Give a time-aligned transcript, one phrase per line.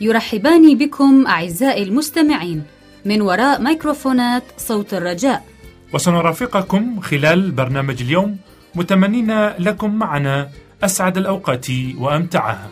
[0.00, 2.62] يرحبان بكم أعزائي المستمعين.
[3.04, 5.44] من وراء ميكروفونات صوت الرجاء.
[5.92, 8.36] وسنرافقكم خلال برنامج اليوم.
[8.74, 10.48] متمنين لكم معنا
[10.84, 11.66] أسعد الأوقات
[11.98, 12.68] وأمتعها.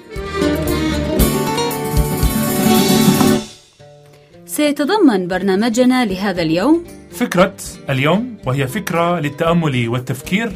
[4.47, 7.57] سيتضمن برنامجنا لهذا اليوم فكرة
[7.91, 10.53] اليوم وهي فكرة للتأمل والتفكير.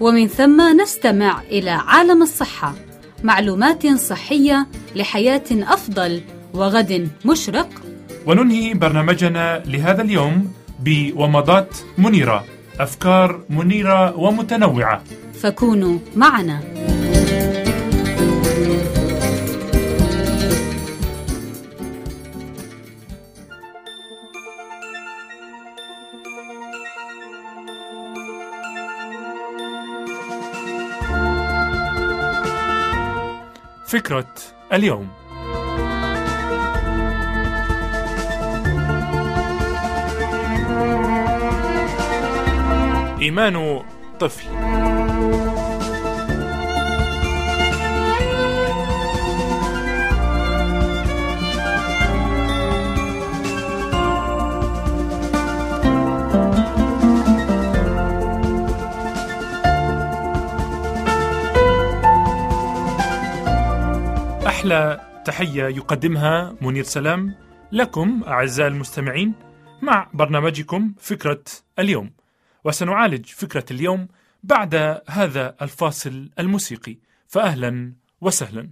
[0.00, 2.74] ومن ثم نستمع إلى عالم الصحة
[3.22, 4.66] معلومات صحية
[4.96, 6.22] لحياة أفضل
[6.54, 7.68] وغد مشرق.
[8.26, 12.44] وننهي برنامجنا لهذا اليوم بومضات منيرة
[12.80, 15.02] أفكار منيرة ومتنوعة.
[15.42, 16.60] فكونوا معنا.
[33.86, 34.34] فكرة
[34.72, 35.08] اليوم.
[43.22, 43.82] إيمان
[44.20, 44.81] طفل.
[64.62, 67.34] أحلى تحية يقدمها منير سلام
[67.72, 69.34] لكم أعزائي المستمعين
[69.82, 71.42] مع برنامجكم فكرة
[71.78, 72.10] اليوم
[72.64, 74.08] وسنعالج فكرة اليوم
[74.42, 76.96] بعد هذا الفاصل الموسيقي.
[77.28, 78.70] فأهلا وسهلا.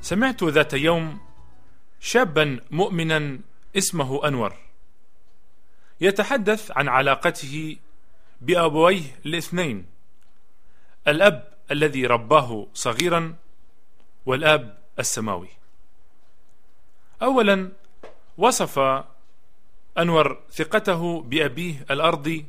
[0.00, 1.18] سمعت ذات يوم
[2.02, 3.38] شابا مؤمنا
[3.76, 4.56] اسمه أنور.
[6.00, 7.76] يتحدث عن علاقته
[8.40, 9.86] بأبويه الاثنين
[11.08, 13.36] الأب الذي رباه صغيرا
[14.26, 15.48] والآب السماوي.
[17.22, 17.72] اولا
[18.38, 19.04] وصف
[19.98, 22.46] أنور ثقته بأبيه الأرضي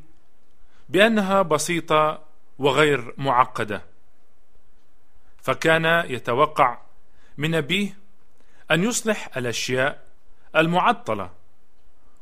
[0.89, 2.21] بأنها بسيطة
[2.59, 3.83] وغير معقدة
[5.41, 6.77] فكان يتوقع
[7.37, 8.02] من أبيه
[8.71, 10.03] أن يصلح الأشياء
[10.55, 11.31] المعطلة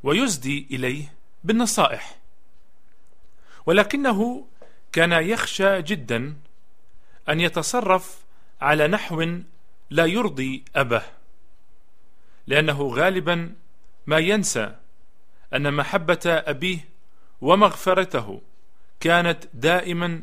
[0.03, 1.13] ويزدي إليه
[1.43, 2.17] بالنصائح.
[3.65, 4.47] ولكنه
[4.91, 6.35] كان يخشى جدا
[7.29, 8.19] أن يتصرف
[8.61, 9.21] على نحو
[9.89, 11.03] لا يرضي أباه
[12.47, 13.55] لأنه غالبا
[14.07, 14.75] ما ينسى
[15.53, 16.89] أن محبة أبيه
[17.41, 18.41] ومغفرته
[18.99, 20.21] كانت دائما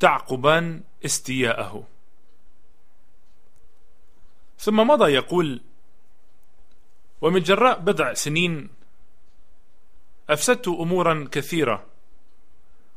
[0.00, 1.86] تعقبان استياءه.
[4.64, 5.60] ثم مضى يقول
[7.20, 8.68] ومن جراء بضع سنين
[10.30, 11.86] أفسدت أمورا كثيرة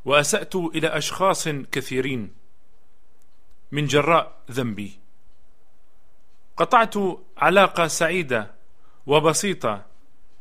[0.05, 2.33] وأسأت إلى أشخاص كثيرين
[3.71, 4.99] من جراء ذنبي.
[6.57, 6.93] قطعت
[7.37, 8.51] علاقة سعيدة
[9.07, 9.85] وبسيطة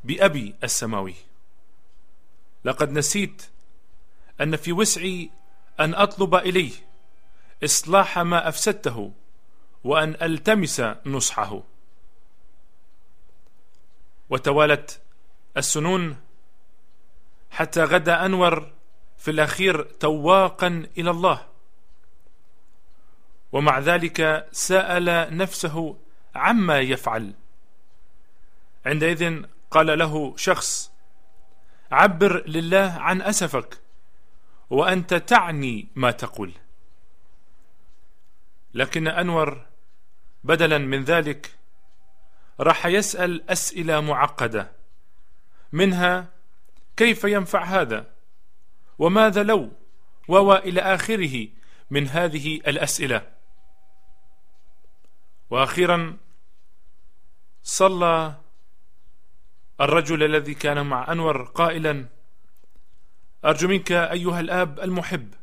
[0.04, 1.14] بأبي السماوي.
[2.64, 3.42] لقد نسيت
[4.40, 5.30] أن في وسعي
[5.80, 6.72] أن أطلب إليه
[7.64, 9.12] إصلاح ما أفسدته
[9.86, 11.62] وأن ألتمس نصحه.
[14.30, 15.00] وتوالت
[15.56, 16.16] السنون
[17.50, 18.72] حتى غدا أنور
[19.16, 21.46] في الأخير تواقا إلى الله.
[23.52, 25.96] ومع ذلك سأل نفسه
[26.34, 27.34] عما يفعل.
[28.86, 30.92] عندئذ قال له شخص
[31.90, 33.80] عبر لله عن أسفك
[34.70, 36.52] وأنت تعني ما تقول.
[38.74, 39.65] لكن أنور
[40.46, 41.58] بدلا من ذلك
[42.60, 44.72] راح يسأل أسئلة معقدة
[45.72, 46.28] منها
[46.96, 48.06] كيف ينفع هذا؟
[48.98, 49.72] وماذا لو؟
[50.28, 51.48] ووى إلى آخره
[51.90, 53.32] من هذه الأسئلة.
[55.50, 56.16] وأخيرا
[57.62, 58.34] صلى
[59.80, 62.06] الرجل الذي كان مع أنور قائلا
[63.44, 65.34] أرجو منك أيها الآب المحب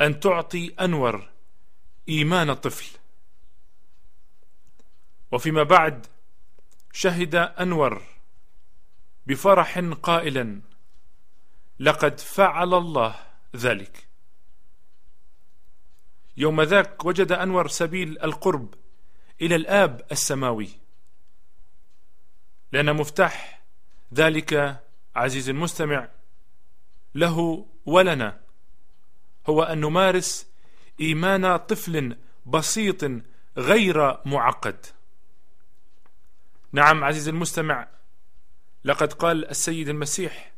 [0.00, 1.28] أن تعطي أنور
[2.08, 3.01] إيمان الطفل.
[5.32, 6.06] وفيما بعد
[6.92, 8.02] شهد أنور
[9.26, 10.60] بفرح قائلا
[11.78, 13.14] لقد فعل الله
[13.56, 14.08] ذلك.
[16.36, 18.74] يوم ذاك وجد أنور سبيل القرب
[19.40, 20.68] إلى الآب السماوي.
[22.72, 23.62] لأن مفتاح
[24.14, 24.82] ذلك
[25.16, 26.08] عزيزي المستمع
[27.14, 28.40] له ولنا.
[29.46, 30.46] هو أن نمارس
[31.00, 33.04] ايمان طفل بسيط
[33.56, 34.86] غير معقد.
[36.72, 37.88] نعم عزيزي المستمع
[38.84, 40.52] لقد قال السيد المسيح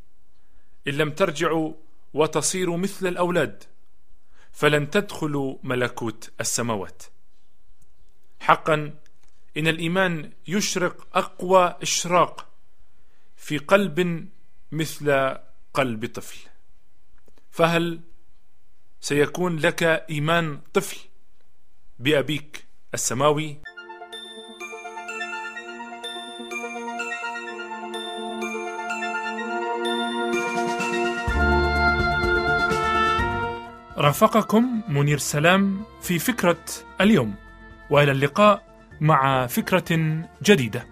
[0.89, 1.75] إن لم ترجعوا
[2.15, 3.65] وتصيروا مثل الأولاد
[4.53, 7.03] فلن تدخلوا ملكوت السماوات.
[8.41, 8.95] حقا
[9.57, 12.49] إن الإيمان يشرق أقوى إشراق
[13.37, 14.29] في قلب
[14.73, 15.37] مثل
[15.75, 16.39] قلب طفل
[17.51, 18.01] فهل
[19.01, 21.01] سيكون لك إيمان طفل
[21.99, 22.65] بأبيك
[22.95, 23.64] السماوي؟
[34.15, 36.65] رافقكم منير سلام في فكرة
[37.01, 37.35] اليوم
[37.91, 38.63] وإلى اللقاء
[39.01, 40.87] مع فكرة جديدة.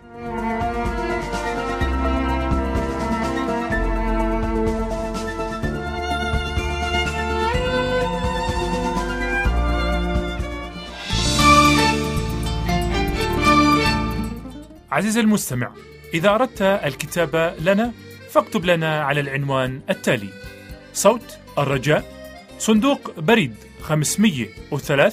[14.93, 15.73] عزيزي المستمع،
[16.15, 17.93] إذا أردت الكتابة لنا
[18.31, 20.29] فاكتب لنا على العنوان التالي:
[20.93, 22.22] صوت الرجاء
[22.62, 25.12] صندوق بريد 503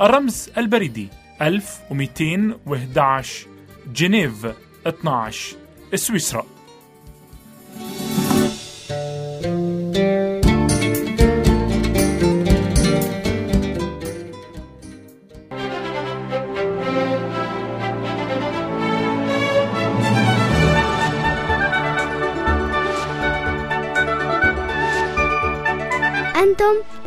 [0.00, 1.08] الرمز البريدي
[1.42, 3.46] 1211
[3.92, 4.46] جنيف
[4.86, 5.56] 12
[5.94, 6.46] سويسرا.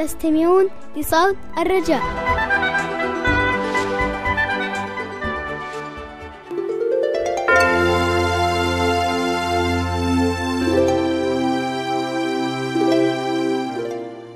[0.07, 2.01] تستمعون لصوت الرجاء.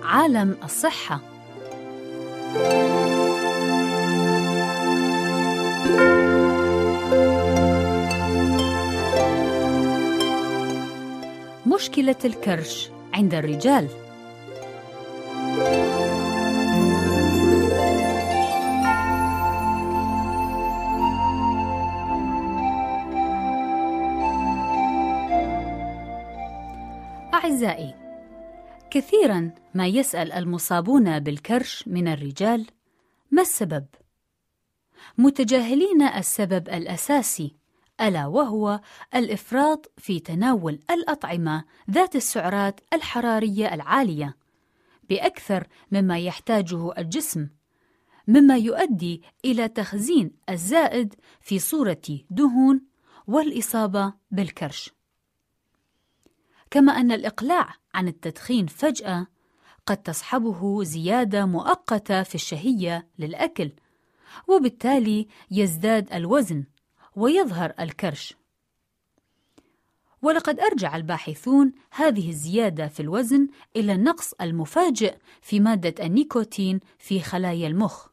[0.03, 1.19] عالم الصحة.
[11.65, 14.00] مشكلة الكرش عند الرجال.
[27.61, 27.95] أعزائي
[28.91, 32.67] كثيرا ما يسأل المصابون بالكرش من الرجال
[33.31, 33.85] ما السبب؟
[35.17, 37.55] متجاهلين السبب الأساسي
[38.01, 38.81] ألا وهو
[39.15, 44.37] الإفراط في تناول الأطعمة ذات السعرات الحرارية العالية
[45.09, 47.49] بأكثر مما يحتاجه الجسم
[48.27, 52.81] مما يؤدي إلى تخزين الزائد في صورة دهون
[53.27, 55.00] والإصابة بالكرش
[56.71, 59.27] كما أن الإقلاع عن التدخين فجأة
[59.85, 63.71] قد تصحبه زيادة مؤقتة في الشهية للأكل
[64.47, 66.63] وبالتالي يزداد الوزن
[67.15, 68.35] ويظهر الكرش.
[70.21, 77.67] ولقد أرجع الباحثون هذه الزيادة في الوزن إلى النقص المفاجئ في مادة النيكوتين في خلايا
[77.67, 78.07] المخ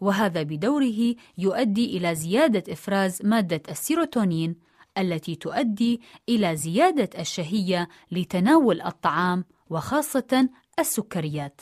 [0.00, 9.44] وهذا بدوره يؤدي إلى زيادة إفراز مادة السيروتونين التي تؤدي إلى زيادة الشهية لتناول الطعام
[9.70, 11.60] وخاصة السكريات.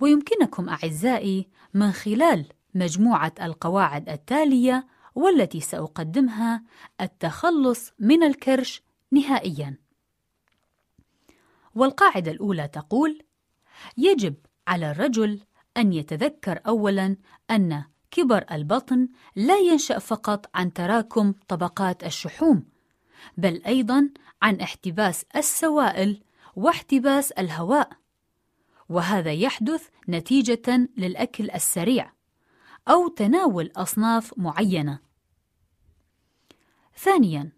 [0.00, 6.62] ويمكنكم أعزائي من خلال مجموعة القواعد التالية والتي سأقدمها
[7.00, 9.76] التخلص من الكرش نهائياً.
[11.74, 13.22] والقاعدة الأولى تقول:
[13.96, 14.34] يجب
[14.68, 15.40] على الرجل
[15.76, 17.16] أن يتذكر أولاً
[17.50, 22.64] أن كبر البطن لا ينشأ فقط عن تراكم طبقات الشحوم،
[23.36, 24.10] بل أيضاً
[24.42, 26.22] عن احتباس السوائل
[26.56, 27.90] واحتباس الهواء،
[28.88, 32.12] وهذا يحدث نتيجة للأكل السريع
[32.88, 34.98] أو تناول أصناف معينة.
[36.96, 37.52] ثانياً،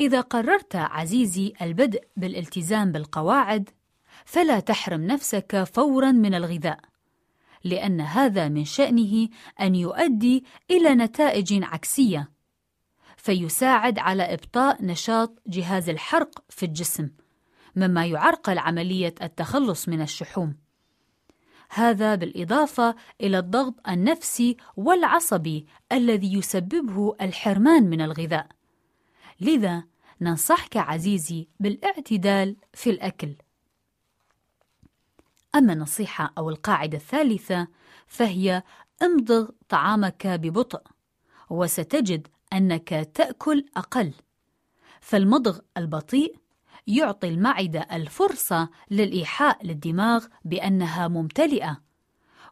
[0.00, 3.70] إذا قررت عزيزي البدء بالالتزام بالقواعد،
[4.24, 6.93] فلا تحرم نفسك فوراً من الغذاء.
[7.64, 9.28] لأن هذا من شأنه
[9.60, 12.30] أن يؤدي إلى نتائج عكسية،
[13.16, 17.10] فيساعد على إبطاء نشاط جهاز الحرق في الجسم،
[17.76, 20.56] مما يعرقل عملية التخلص من الشحوم.
[21.70, 28.46] هذا بالإضافة إلى الضغط النفسي والعصبي الذي يسببه الحرمان من الغذاء،
[29.40, 29.84] لذا
[30.20, 33.34] ننصحك عزيزي بالإعتدال في الأكل
[35.54, 37.68] أما النصيحة أو القاعدة الثالثة
[38.06, 38.62] فهي
[39.02, 40.82] امضغ طعامك ببطء
[41.50, 44.12] وستجد أنك تأكل أقل.
[45.00, 46.36] فالمضغ البطيء
[46.86, 51.80] يعطي المعدة الفرصة للإيحاء للدماغ بأنها ممتلئة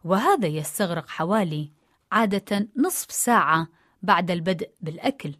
[0.03, 1.71] وهذا يستغرق حوالي
[2.11, 3.67] عادة نصف ساعة
[4.01, 5.35] بعد البدء بالأكل.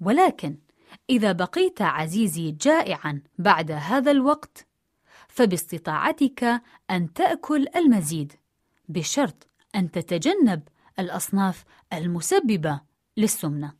[0.00, 0.58] ولكن
[1.10, 4.66] إذا بقيت عزيزي جائعا بعد هذا الوقت
[5.30, 8.32] فباستطاعتك أن تأكل المزيد
[8.88, 10.62] بشرط أن تتجنب
[10.98, 12.80] الأصناف المسببة
[13.16, 13.79] للسمنة.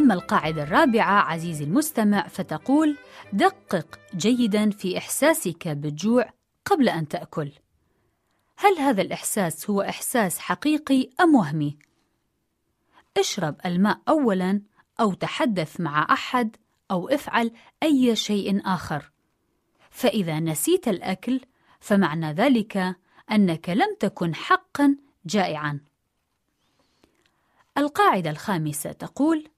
[0.00, 2.96] أما القاعدة الرابعة عزيزي المستمع فتقول:
[3.32, 6.30] دقق جيدا في إحساسك بالجوع
[6.64, 7.52] قبل أن تأكل.
[8.56, 11.78] هل هذا الإحساس هو إحساس حقيقي أم وهمي؟
[13.16, 14.62] اشرب الماء أولاً
[15.00, 16.56] أو تحدث مع أحد
[16.90, 17.50] أو افعل
[17.82, 19.10] أي شيء آخر.
[19.90, 21.40] فإذا نسيت الأكل
[21.80, 22.96] فمعنى ذلك
[23.32, 25.80] أنك لم تكن حقاً جائعاً.
[27.78, 29.48] القاعدة الخامسة تقول: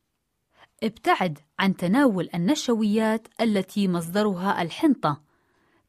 [0.83, 5.21] ابتعد عن تناول النشويات التي مصدرها الحنطة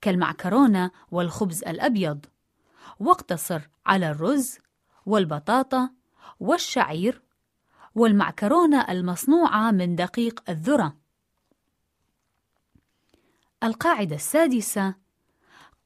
[0.01, 2.25] كالمعكرونة والخبز الأبيض.
[2.99, 4.57] واقتصر على الرز
[5.05, 5.89] والبطاطا
[6.39, 7.21] والشعير
[7.95, 10.97] والمعكرونة المصنوعة من دقيق الذرة.
[13.63, 14.95] القاعدة السادسة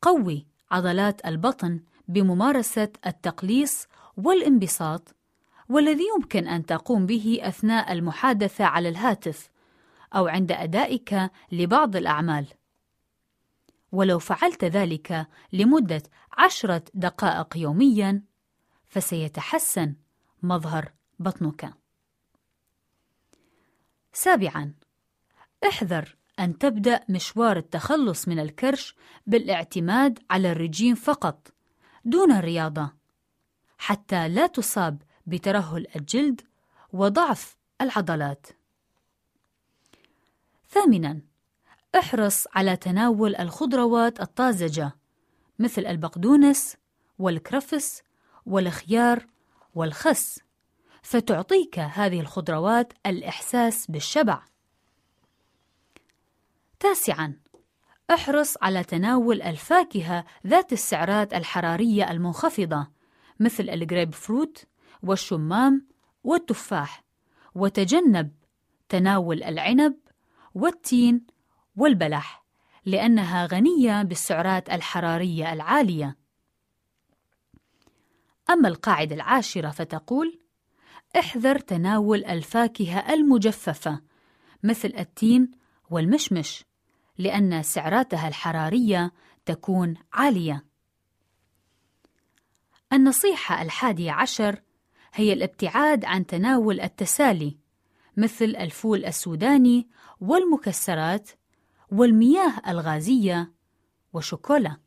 [0.02, 3.88] قوي عضلات البطن بممارسة التقليص
[4.18, 5.17] والانبساط.
[5.70, 9.50] والذي يمكن أن تقوم به أثناء المحادثة على الهاتف
[10.16, 12.48] أو عند أدائك لبعض الأعمال.
[13.92, 18.22] ولو فعلت ذلك لمدة عشرة دقائق يومياً،
[18.88, 19.96] فسيتحسن
[20.44, 21.74] مظهر بطنك.
[24.14, 24.74] سابعاً:
[25.68, 28.96] احذر أن تبدأ مشوار التخلص من الكرش
[29.28, 31.48] بالاعتماد على الرجيم فقط
[32.06, 32.94] دون الرياضة،
[33.78, 36.42] حتى لا تصاب بترهل الجلد
[36.94, 38.48] وضعف العضلات.
[40.70, 41.22] ثامناً:
[41.96, 44.92] احرص على تناول الخضروات الطازجة
[45.60, 46.78] مثل البقدونس
[47.20, 48.04] والكرفس
[48.46, 49.26] والخيار
[49.76, 50.40] والخس،
[51.02, 54.42] فتعطيك هذه الخضروات الإحساس بالشبع.
[56.80, 57.40] تاسعاً:
[58.14, 62.88] احرص على تناول الفاكهة ذات السعرات الحرارية المنخفضة
[63.40, 64.66] مثل الجريب فروت
[65.04, 65.88] والشمام
[66.24, 67.04] والتفاح
[67.56, 68.32] وتجنب
[68.90, 69.98] تناول العنب
[70.56, 71.28] والتين
[71.76, 72.44] والبلح
[72.86, 76.18] لأنها غنية بالسعرات الحرارية العالية.
[78.50, 80.40] أما القاعدة العاشرة فتقول:
[81.20, 84.02] احذر تناول الفاكهة المجففة
[84.64, 85.52] مثل التين
[85.90, 86.66] والمشمش
[87.18, 89.12] لأن سعراتها الحرارية
[89.46, 90.66] تكون عالية.
[92.94, 94.62] النصيحة الحادية عشر
[95.18, 97.58] هي الابتعاد عن تناول التسالي
[98.18, 99.88] مثل الفول السوداني
[100.22, 101.30] والمكسرات
[101.92, 103.52] والمياه الغازية
[104.14, 104.78] وشوكولا.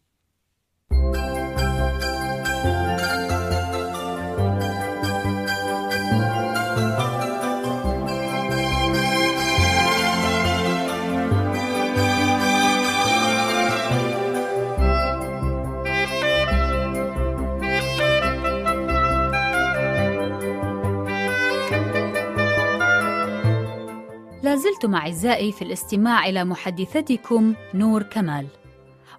[24.50, 28.46] لازلتم أعزائي في الاستماع إلى محدثتكم نور كمال.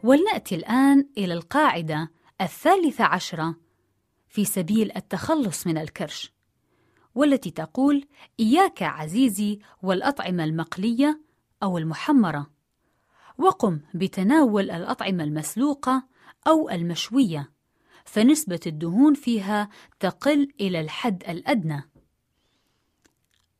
[0.04, 2.12] ولنأتي الآن إلى القاعدة
[2.42, 3.56] الثالثة عشرة
[4.30, 6.34] في سبيل التخلص من الكرش
[7.16, 8.08] والتي تقول
[8.40, 11.22] إياك عزيزي والأطعمة المقلية
[11.64, 12.50] أو المحمرة
[13.38, 16.08] وقم بتناول الأطعمة المسلوقة
[16.48, 17.52] أو المشوية
[18.06, 19.70] فنسبة الدهون فيها
[20.00, 21.91] تقل إلى الحد الأدنى.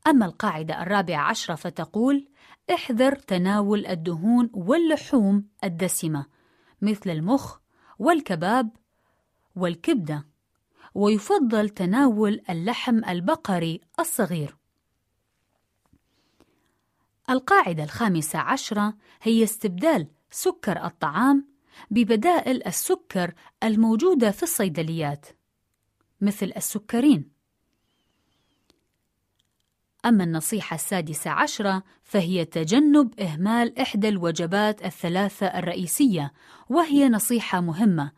[0.06, 2.28] أما القاعدة الرابعة عشرة فتقول:
[2.74, 6.26] احذر تناول الدهون واللحوم الدسمة
[6.82, 7.58] مثل المخ
[7.98, 8.70] والكباب
[9.56, 10.26] والكبدة،
[10.94, 14.56] ويفضل تناول اللحم البقري الصغير.
[17.30, 21.48] القاعدة الخامسة عشرة هي استبدال سكر الطعام
[21.90, 25.26] ببدائل السكر الموجودة في الصيدليات
[26.20, 27.30] مثل السكرين
[30.04, 36.32] أما النصيحة السادسة عشرة فهي تجنب إهمال إحدى الوجبات الثلاثة الرئيسية
[36.68, 38.12] وهي نصيحة مهمة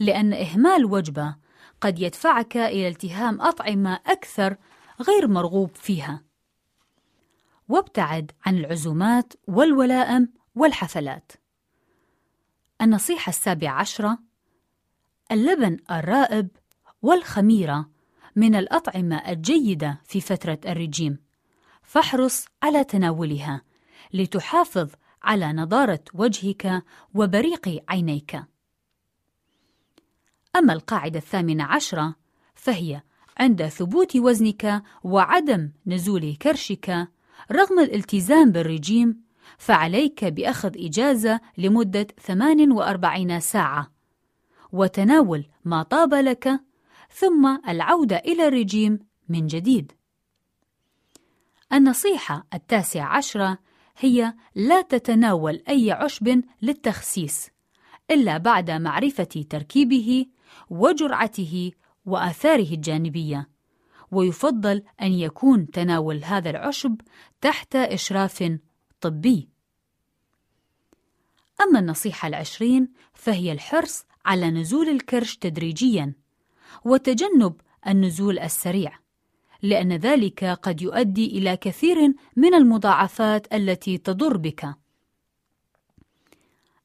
[0.00, 1.36] لأن إهمال وجبة
[1.80, 4.56] قد يدفعك إلى التهام أطعمة أكثر
[5.08, 6.22] غير مرغوب فيها.
[7.68, 11.32] وابتعد عن العزومات والولائم والحفلات.
[12.82, 14.18] النصيحة السابعة عشرة
[15.32, 16.48] اللبن الرائب
[17.02, 17.90] والخميرة
[18.36, 21.25] من الأطعمة الجيدة في فترة الرجيم.
[21.86, 23.62] فاحرص على تناولها
[24.14, 24.88] لتحافظ
[25.22, 28.42] على نضارة وجهك وبريق عينيك
[30.56, 32.14] أما القاعدة الثامنة عشرة
[32.54, 33.02] فهي
[33.38, 37.08] عند ثبوت وزنك وعدم نزول كرشك
[37.52, 39.20] رغم الالتزام بالرجيم
[39.58, 43.92] فعليك بأخذ إجازة لمدة 48 ساعة
[44.72, 46.60] وتناول ما طاب لك
[47.10, 49.92] ثم العودة إلى الرجيم من جديد.
[51.72, 53.58] النصيحة التاسعة عشرة
[53.98, 57.50] هي لا تتناول أي عشب للتخسيس
[58.10, 60.26] إلا بعد معرفة تركيبه
[60.70, 61.72] وجرعته
[62.06, 63.48] وآثاره الجانبية،
[64.10, 67.00] ويفضل أن يكون تناول هذا العشب
[67.40, 68.58] تحت إشراف
[69.00, 69.48] طبي.
[71.62, 76.14] أما النصيحة العشرين فهي الحرص على نزول الكرش تدريجياً،
[76.84, 78.98] وتجنب النزول السريع،
[79.62, 84.74] لأن ذلك قد يؤدي إلى كثير من المضاعفات التي تضر بك.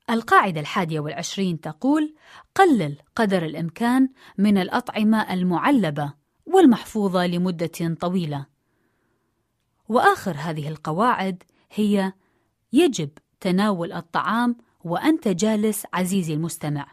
[0.09, 2.15] القاعدة الحادية والعشرين تقول:
[2.55, 6.13] قلل قدر الإمكان من الأطعمة المعلبة
[6.45, 8.45] والمحفوظة لمدة طويلة.
[9.89, 12.13] وآخر هذه القواعد هي:
[12.73, 13.09] يجب
[13.39, 16.91] تناول الطعام وأنت جالس عزيزي المستمع،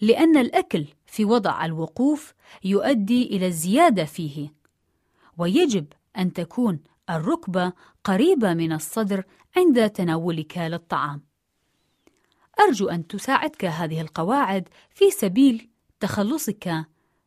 [0.00, 4.59] لأن الأكل في وضع الوقوف يؤدي إلى الزيادة فيه،
[5.40, 5.86] ويجب
[6.18, 6.80] أن تكون
[7.10, 7.72] الركبة
[8.04, 9.24] قريبة من الصدر
[9.56, 11.22] عند تناولك للطعام.
[12.60, 16.86] أرجو أن تساعدك هذه القواعد في سبيل تخلصك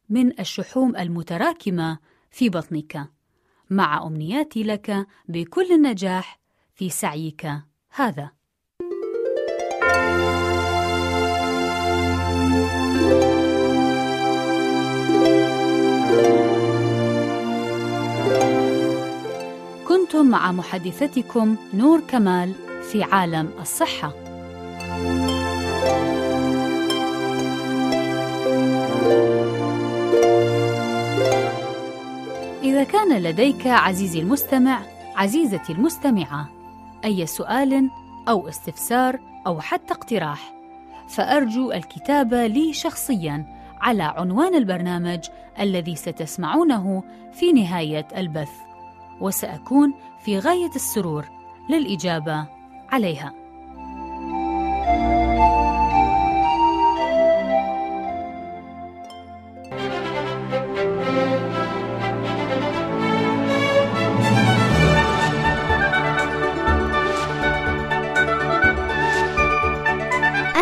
[0.09, 1.97] من الشحوم المتراكمة
[2.31, 3.09] في بطنك،
[3.69, 6.39] مع أمنياتي لك بكل النجاح
[6.75, 7.47] في سعيك
[7.89, 8.31] هذا.
[20.03, 22.53] كنتم مع محدثتكم نور كمال
[22.91, 24.13] في عالم الصحة.
[32.63, 34.79] إذا كان لديك عزيزي المستمع
[35.15, 36.49] عزيزتي المستمعة
[37.05, 37.89] أي سؤال
[38.27, 40.53] أو استفسار أو حتى اقتراح
[41.09, 43.45] فأرجو الكتابة لي شخصياً
[43.81, 45.19] على عنوان البرنامج
[45.59, 48.72] الذي ستسمعونه في نهاية البث.
[49.23, 51.25] وسأكون في غاية السرور
[51.69, 52.45] للإجابة
[52.91, 53.33] عليها.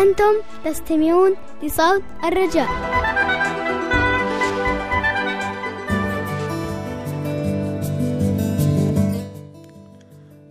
[0.02, 3.01] أنتم تستمعون لصوت الرجاء.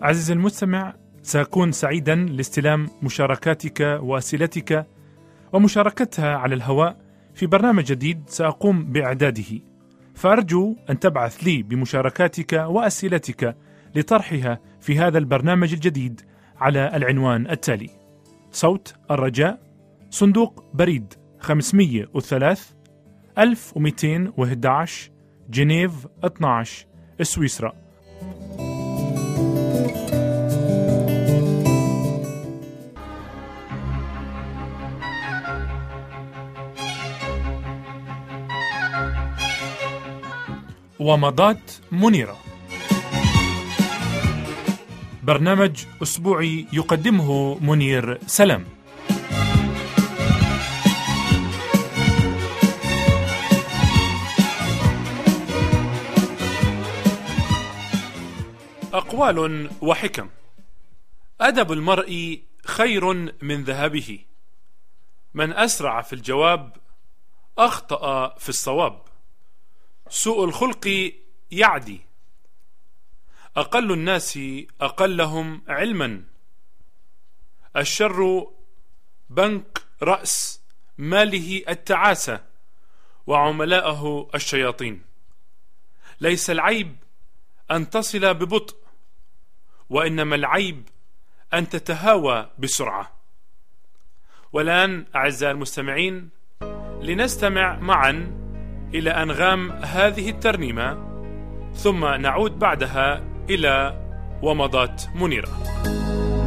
[0.01, 4.87] عزيزي المستمع سأكون سعيدا لاستلام مشاركاتك وأسئلتك
[5.53, 6.97] ومشاركتها على الهواء
[7.33, 9.61] في برنامج جديد سأقوم بإعداده.
[10.15, 13.57] فأرجو أن تبعث لي بمشاركاتك وأسئلتك
[13.95, 16.21] لطرحها في هذا البرنامج الجديد
[16.57, 17.89] على العنوان التالي
[18.51, 19.59] صوت الرجاء
[20.09, 22.57] صندوق بريد 503
[23.37, 25.11] 1211
[25.49, 26.85] جنيف 12
[27.21, 27.73] سويسرا.
[41.01, 42.37] ومضات منيرة.
[45.23, 48.65] برنامج أسبوعي يقدمه منير سلام.
[58.93, 60.29] أقوال وحكم.
[61.41, 64.19] أدب المرء خير من ذهبه.
[65.33, 66.77] من أسرع في الجواب
[67.57, 69.10] أخطأ في الصواب.
[70.11, 71.13] سوء الخلق
[71.51, 72.01] يعدي.
[73.57, 74.39] أقل الناس
[74.81, 76.23] أقلهم علما.
[77.77, 78.47] الشر
[79.29, 80.61] بنك رأس
[80.97, 82.43] ماله التعاسة
[83.27, 85.01] وعملاءه الشياطين.
[86.21, 86.95] ليس العيب
[87.71, 88.75] أن تصل ببطء
[89.89, 90.89] وإنما العيب
[91.53, 93.11] أن تتهاوى بسرعة.
[94.53, 96.29] والآن أعزائي المستمعين
[97.01, 98.40] لنستمع معا
[98.93, 100.97] إلى انغام هذه الترنيمة
[101.75, 104.01] ثم نعود بعدها إلى
[104.43, 105.49] ومضات منيرة.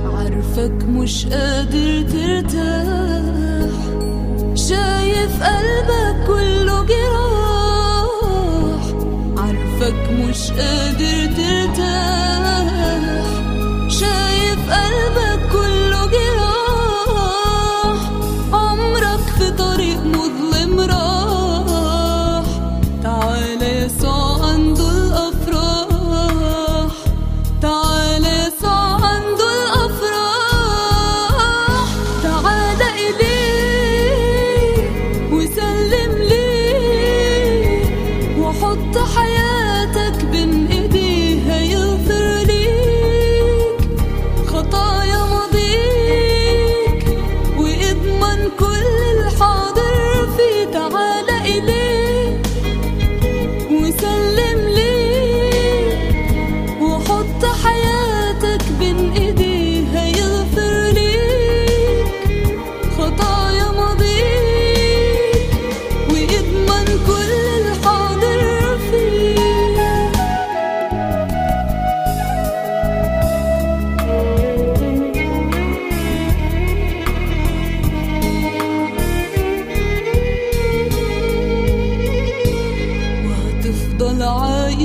[0.05, 3.75] عارفك مش قادر ترتاح
[4.55, 8.85] شايف قلبك كله جراح.
[9.39, 12.44] عارفك مش قادر ترتاح.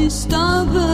[0.10, 0.89] stubborn.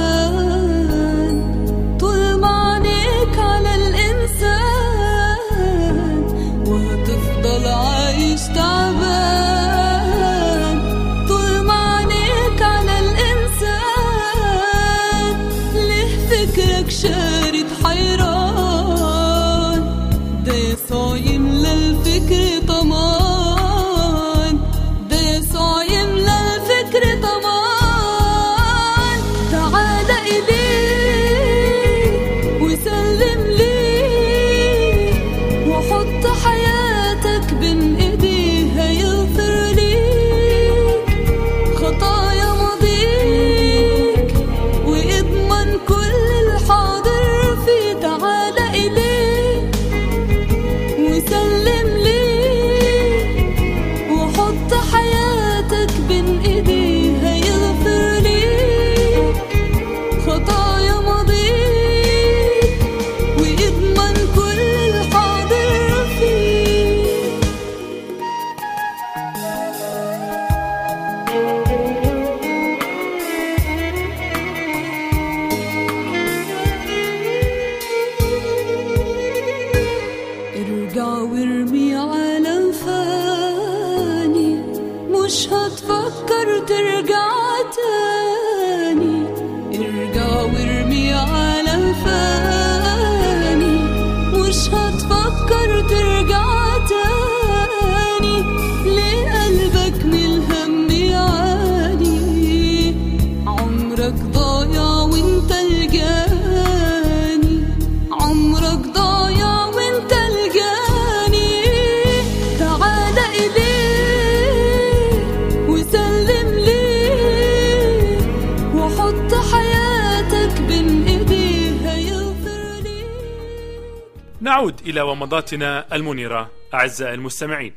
[124.56, 127.76] نعود إلى ومضاتنا المنيرة أعزائي المستمعين.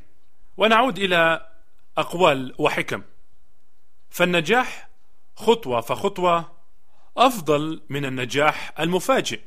[0.57, 1.51] ونعود إلى
[1.99, 3.03] أقوال وحكم.
[4.11, 4.89] فالنجاح
[5.37, 6.53] خطوة فخطوة
[7.17, 9.41] أفضل من النجاح المفاجئ.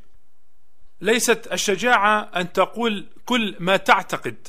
[1.02, 4.48] ليست الشجاعة أن تقول كل ما تعتقد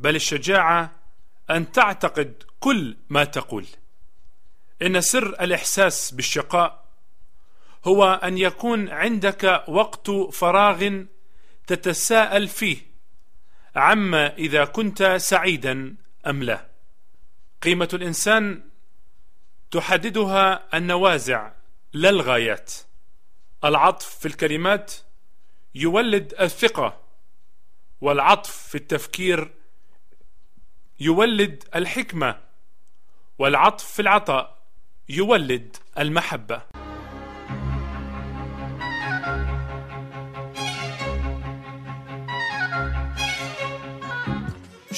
[0.00, 0.90] بل الشجاعة
[1.50, 3.66] أن تعتقد كل ما تقول.
[4.82, 6.84] إن سر الإحساس بالشقاء
[7.84, 11.04] هو أن يكون عندك وقت فراغ
[11.66, 12.78] تتساءل فيه
[13.76, 15.96] عما إذا كنت سعيدا
[16.26, 16.66] أم لا.
[17.62, 18.64] قيمة الإنسان
[19.70, 21.52] تحددها النوازع
[21.92, 22.72] لا الغايات.
[23.64, 24.92] العطف في الكلمات
[25.74, 27.00] يولد الثقة
[28.00, 29.50] والعطف في التفكير
[31.00, 32.40] يولد الحكمة
[33.38, 34.58] والعطف في العطاء
[35.08, 36.81] يولد المحبة.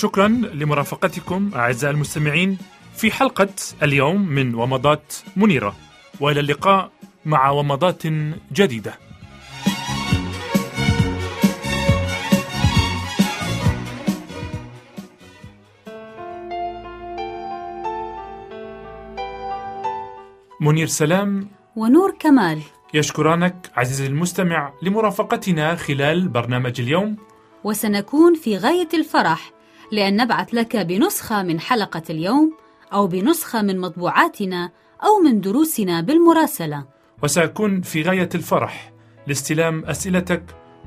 [0.05, 2.59] شكرا لمرافقتكم أعزائي المستمعين
[2.97, 3.49] في حلقة
[3.83, 5.77] اليوم من ومضات منيرة
[6.21, 6.90] وإلى اللقاء
[7.25, 8.07] مع ومضات
[8.53, 8.95] جديدة.
[20.61, 21.49] منير سلام.
[21.77, 22.61] ونور كمال.
[22.95, 27.17] يشكرانك عزيزي المستمع لمرافقتنا خلال برنامج اليوم.
[27.64, 29.55] وسنكون في غاية الفرح.
[29.92, 32.53] لأن نبعث لك بنسخة من حلقة اليوم
[32.92, 34.70] أو بنسخة من مطبوعاتنا
[35.05, 36.85] أو من دروسنا بالمراسلة.
[37.23, 38.92] وسأكون في غاية الفرح
[39.27, 40.42] لاستلام أسئلتك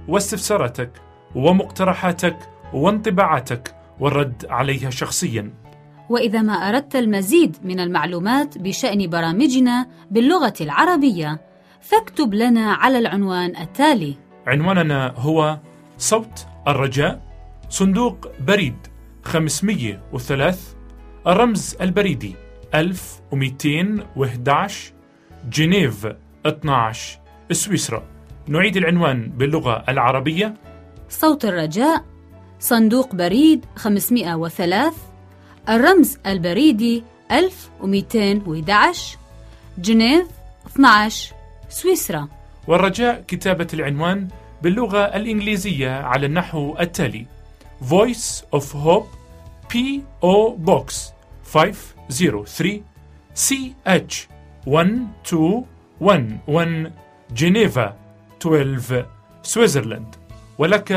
[0.08, 0.92] واستفساراتك
[1.36, 2.38] ومقترحاتك
[2.74, 5.54] وانطباعاتك والرد عليها شخصيا.
[6.10, 11.42] وإذا ما أردت المزيد من المعلومات بشأن برامجنا باللغة العربية
[11.82, 14.16] فاكتب لنا على العنوان التالي.
[14.48, 15.60] عنواننا هو
[15.98, 17.27] صوت الرجاء
[17.70, 18.76] صندوق بريد
[19.24, 20.58] 503
[21.28, 22.36] الرمز البريدي
[22.76, 24.94] 1211
[25.50, 26.08] جنيف
[26.46, 27.20] 12
[27.52, 28.04] سويسرا.
[28.48, 30.54] نعيد العنوان باللغة العربية.
[31.10, 32.06] صوت الرجاء
[32.60, 34.94] صندوق بريد 503
[35.70, 39.18] الرمز البريدي 1211
[39.78, 40.28] جنيف
[40.68, 41.34] 12
[41.70, 42.28] سويسرا.
[42.68, 44.28] والرجاء كتابة العنوان
[44.64, 47.26] باللغة الإنجليزية على النحو التالي.
[47.82, 49.08] Voice of Hope
[49.70, 50.58] P.O.
[50.58, 51.14] Box
[51.44, 52.84] 503
[53.36, 54.28] CH
[54.66, 56.92] 1211
[57.32, 57.96] جنيفا
[58.42, 59.06] 12
[59.44, 60.16] سويسرلاند
[60.58, 60.92] ولك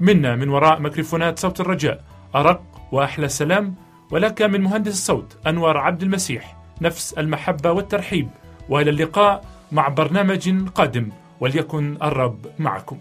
[0.00, 3.74] منا من وراء ميكروفونات صوت الرجاء أرق وأحلى سلام.
[4.10, 8.28] ولك من مهندس الصوت أنور عبد المسيح نفس المحبة والترحيب.
[8.68, 11.08] وإلى اللقاء مع برنامج قادم
[11.40, 12.98] وليكن الرب معكم.